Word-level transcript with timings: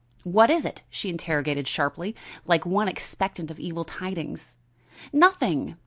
"What 0.23 0.49
is 0.49 0.65
it?" 0.65 0.81
she 0.89 1.09
interrogated 1.11 1.67
sharply, 1.67 2.15
like 2.47 2.65
one 2.65 2.87
expectant 2.87 3.51
of 3.51 3.59
evil 3.59 3.83
tidings. 3.83 4.55
"Nothing! 5.13 5.75